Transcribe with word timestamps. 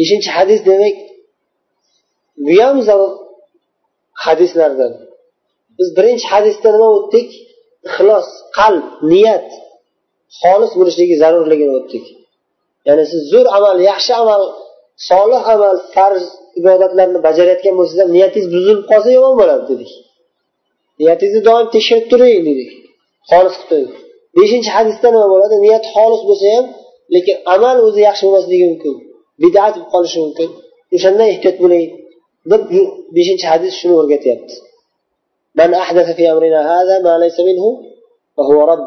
beshinchi 0.00 0.30
hadis 0.36 0.60
demak 0.70 0.96
bu 2.46 2.52
ham 2.62 2.76
zarur 2.88 3.12
hadislardan. 4.24 4.92
Biz 5.78 5.88
birinchi 5.96 6.26
hadisda 6.32 6.68
nima 6.74 6.88
o'tdik? 6.98 7.28
Ixlos 7.88 8.28
qalb 8.58 8.86
niyat 9.12 9.48
xolis 10.40 10.72
bo'lishligi 10.78 11.16
zarurligini 11.22 11.72
o'tdik. 11.78 12.04
Ya'ni 12.88 13.04
siz 13.12 13.20
zo'r 13.32 13.46
amal 13.58 13.76
yaxshi 13.90 14.12
amal 14.22 14.42
solih 15.10 15.42
amal 15.54 15.76
farz 15.94 16.24
ibodatlarni 16.60 17.18
bajarayotgan 17.26 17.74
bo'lsangiz 17.78 18.00
ham 18.02 18.10
niyatingiz 18.16 18.48
buzilib 18.54 18.80
qolsa 18.90 19.08
yomon 19.16 19.34
bo'ladi 19.40 19.64
dedik. 19.72 19.90
Niyatingizni 21.00 21.42
doim 21.48 21.66
tekshirib 21.74 22.06
turing 22.12 22.42
dedik. 22.50 22.70
Xolis 23.30 23.54
qilib 23.58 23.68
turing. 23.70 23.90
Beshinchi 24.36 24.70
hadisda 24.76 25.08
nima 25.14 25.26
bo'ladi? 25.34 25.54
Niyat 25.66 25.84
xolis 25.94 26.22
bo'lsa 26.28 26.46
ham 26.54 26.66
lekin 27.14 27.36
amal 27.54 27.76
o'zi 27.86 28.00
yaxshi 28.08 28.22
bo'lmasligi 28.26 28.66
mumkin. 28.72 28.94
bidat 29.43 29.73
bo'lib 29.75 29.89
qolishi 29.93 30.17
mumkin 30.25 30.49
o'shandan 30.95 31.27
ehtiyot 31.33 31.57
bo'ling 31.63 31.83
deb 32.51 32.61
beshinchi 33.15 33.45
hadis 33.51 33.71
shuni 33.79 33.95
o'rgatyapti 34.01 34.55
من 35.59 35.73
أحدث 35.83 36.07
في 36.17 36.23
أمرنا 36.31 36.61
هذا 36.73 36.95
ما 37.05 37.13
ليس 37.23 37.37
منه 37.49 37.65
فهو 38.37 38.59
رد 38.71 38.85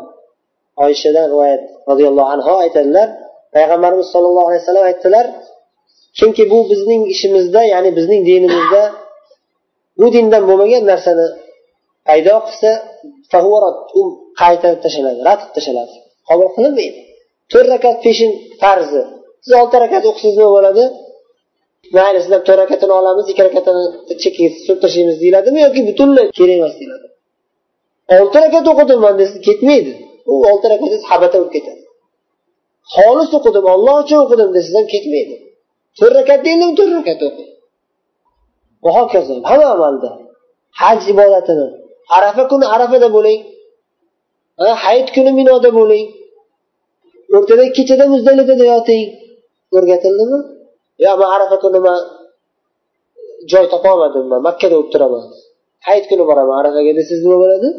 oyshadan 0.84 1.26
rivoyat 1.32 1.62
roziyallohu 1.90 2.28
anhu 2.34 2.50
aytadilar 2.64 3.08
payg'ambarimiz 3.54 4.06
sollallohu 4.14 4.48
alayhi 4.50 4.62
vasallam 4.62 4.86
aytdilar 4.90 5.26
kimki 6.18 6.44
bu 6.52 6.58
bizning 6.70 7.02
ishimizda 7.14 7.60
ya'ni 7.74 7.90
bizning 7.98 8.20
dinimizda 8.28 8.82
bu 10.00 10.06
dindan 10.14 10.42
bo'lmagan 10.48 10.84
narsani 10.92 11.26
paydo 12.08 12.36
qilsa 12.46 12.70
u 14.00 14.02
qayta 14.40 14.68
tashlanadi 14.84 15.20
rad 15.28 15.40
qilib 15.40 15.54
tashladi 15.56 15.94
qabul 16.28 16.48
qilinmaydi 16.56 17.00
to'rt 17.52 17.68
rakat 17.74 17.96
peshin 18.04 18.30
farzi 18.62 19.02
Siz 19.43 19.53
olti 19.61 19.75
rakat 19.83 20.03
o'qisangiz 20.09 20.37
nima 20.39 20.51
bo'ladi. 20.57 20.83
Mayli 21.95 22.19
sizlar 22.23 22.41
to'rt 22.47 22.59
rakatini 22.63 22.93
olamiz 22.99 23.25
ikki 23.31 23.43
rakatini 23.47 23.83
chekkaga 24.23 24.49
surib 24.65 24.79
tashlaymiz 24.83 25.17
deyiladimi 25.21 25.59
yoki 25.65 25.81
butunlay 25.89 26.25
kerak 26.37 26.57
emas 26.59 26.75
deyiladi 26.79 27.07
olti 28.17 28.37
rakat 28.43 28.65
o'qidim 28.71 28.99
desa 29.21 29.37
ketmaydi. 29.47 29.91
U 30.31 30.33
olti 30.49 30.65
rakatingiz 30.73 31.03
habata 31.11 31.35
bo'lib 31.39 31.53
ketadi. 31.57 31.81
Xolis 32.95 33.31
o'qidim 33.37 33.65
olloh 33.73 33.95
uchun 34.03 34.19
o'qidim 34.25 34.49
desangiz 34.55 34.75
ham 34.79 34.87
ketmaydi. 34.93 35.35
To'rt 35.97 36.13
rakat 36.19 36.39
deydimi 36.47 36.73
to'rt 36.79 36.93
rakat 36.99 37.19
o'qing. 37.27 37.49
Va 38.83 38.91
hokazo 38.97 39.33
hamma 39.49 39.67
amalda. 39.75 40.09
Haj 40.81 40.99
ibodatini 41.13 41.67
arafa 42.17 42.43
kuni 42.51 42.65
arafada 42.75 43.07
bo'ling. 43.17 43.39
Hayit 44.83 45.07
kuni 45.15 45.31
minoda 45.39 45.69
bo'ling. 45.79 46.05
O'rtada 47.35 47.63
kechada 47.77 48.05
muzdalifada 48.13 48.65
yoting. 48.73 49.05
O'rgatildimi 49.79 50.37
yo 51.03 51.11
man 51.21 51.29
arafa 51.35 51.55
kuni 51.63 51.79
man 51.87 51.97
joy 53.51 53.65
topolmadim 53.73 54.25
man 54.31 54.39
makkada 54.47 54.75
bo'lib 54.77 54.89
turaman. 54.93 55.23
Hayit 55.87 56.05
kuni 56.09 56.23
boraman 56.29 56.55
arafaga 56.61 56.91
desangiz 56.99 57.21
nima 57.25 57.37
bo'ladi? 57.43 57.69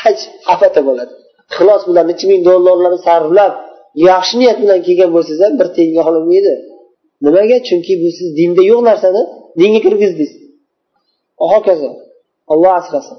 Haj 0.00 0.18
afata 0.54 0.80
bo'ladi. 0.88 1.12
Ixlos 1.52 1.82
bilan 1.88 2.04
necha 2.10 2.24
ming 2.30 2.40
dollarlarni 2.48 3.00
sarflab 3.06 3.52
yaxshi 4.08 4.34
niyat 4.40 4.58
bilan 4.62 4.78
kelgan 4.86 5.10
bo'lsangiz 5.14 5.40
ham 5.44 5.54
bir 5.60 5.68
tiyinga 5.74 6.02
olinmaydi. 6.10 6.54
Nimaga? 7.24 7.56
Chunki 7.68 7.92
bu 8.02 8.08
siz 8.18 8.28
dinda 8.38 8.62
yo'q 8.70 8.80
narsani 8.90 9.22
dinga 9.60 9.80
kirgizdingiz. 9.86 10.32
Hokazo. 11.52 11.90
Olloh 12.52 12.72
asrasin. 12.80 13.18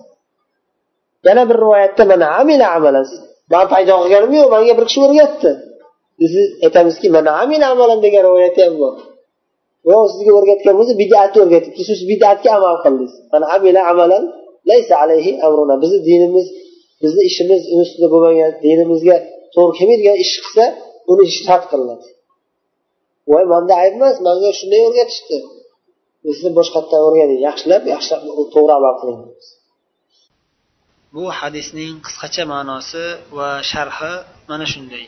Yana 1.28 1.44
bir 1.50 1.58
rivoyatda 1.64 2.04
mana 2.12 2.26
amila 2.40 2.68
amalan. 2.78 3.06
Man 3.54 3.66
paydo 3.74 3.94
qilganim 4.04 4.32
yo'q 4.40 4.48
manga 4.56 4.74
bir 4.78 4.86
kishi 4.90 5.00
o'rgatdi. 5.06 5.52
Bizni 6.22 6.44
aytamizki 6.66 7.08
mana 7.16 7.32
amin 7.44 7.62
amalan 7.72 8.00
degan 8.06 8.22
rivoyati 8.28 8.60
ham 8.66 8.76
bor. 8.82 8.94
Birov 9.86 10.06
sizga 10.14 10.32
o'rgatgan 10.40 10.74
bo'lsa 10.80 10.94
bidatni 11.02 11.38
o'rgatibdi 11.44 11.82
siz 11.90 12.00
bidatga 12.12 12.50
amal 12.60 12.76
qildingiz. 12.84 13.14
Mana 13.34 13.46
amila 13.56 13.82
amalan 13.92 14.24
laysa 14.70 14.94
alayhi 15.04 15.32
amruna. 15.46 15.76
Bizni 15.84 16.00
dinimiz 16.10 16.48
bizni 17.04 17.22
ishimiz 17.30 17.62
uni 17.74 17.82
ustida 17.88 18.08
bo'lmagan 18.14 18.52
dinimizga 18.66 19.16
to'g'ri 19.56 19.74
kelmaydigan 19.78 20.18
ish 20.24 20.34
qilsa 20.44 20.66
uni 21.12 21.24
ishi 21.30 21.42
rad 21.50 21.64
qilinadi. 21.72 22.08
Voy 23.32 23.44
manda 23.54 23.74
ayb 23.84 23.94
emas 24.00 24.16
manga 24.28 24.50
shunday 24.60 24.82
o'rgatishdi. 24.88 25.38
Sizni 26.26 26.52
boshqatdan 26.60 27.02
o'rganing 27.08 27.40
yaxshilab 27.48 27.84
yaxshilab 27.94 28.22
to'g'ri 28.56 28.74
amal 28.80 28.96
qiling 29.02 29.20
bu 31.16 31.24
hadisning 31.40 31.94
qisqacha 32.06 32.44
ma'nosi 32.54 33.06
va 33.38 33.50
sharhi 33.72 34.14
mana 34.50 34.66
shunday. 34.74 35.06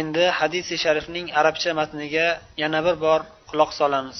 Endi 0.00 0.24
hadisi 0.38 0.74
sharifning 0.84 1.26
arabcha 1.40 1.70
matniga 1.80 2.26
yana 2.62 2.80
bir 2.86 2.96
bor 3.04 3.20
quloq 3.50 3.70
solamiz. 3.80 4.18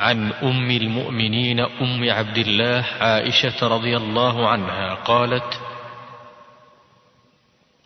عن 0.00 0.32
ام 0.32 0.70
المؤمنين 0.70 1.60
ام 1.60 2.10
عبد 2.10 2.38
الله 2.38 2.84
عائشه 3.00 3.68
رضي 3.68 3.96
الله 3.96 4.48
عنها 4.48 4.94
قالت 4.94 5.60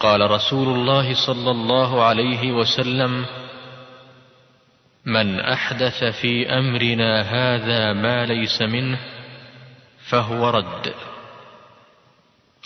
قال 0.01 0.31
رسول 0.31 0.69
الله 0.69 1.27
صلى 1.27 1.51
الله 1.51 1.91
عليه 2.05 2.53
وسلم 2.53 3.27
من 5.05 5.41
احدث 5.41 6.05
في 6.05 6.49
امرنا 6.49 7.11
هذا 7.23 7.93
ما 7.93 8.27
ليس 8.27 8.63
منه 8.63 8.99
فهو 10.09 10.51
رد 10.51 10.95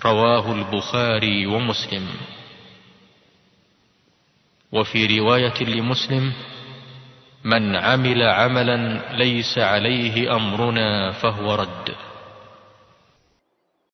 رواه 0.04 0.52
البخاري 0.52 1.46
ومسلم 1.46 2.06
وفي 4.72 5.18
رواية 5.18 5.62
لمسلم 5.64 6.32
من 7.44 7.76
عمل 7.76 8.22
عملا 8.22 9.00
ليس 9.16 9.58
عليه 9.58 10.36
أمرنا 10.36 11.12
فهو 11.12 11.54
رد. 11.54 11.94